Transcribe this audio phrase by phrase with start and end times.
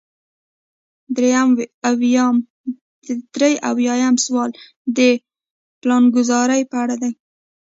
[3.35, 4.49] درې اویایم سوال
[4.97, 4.99] د
[5.81, 7.11] پلانګذارۍ په اړه دی.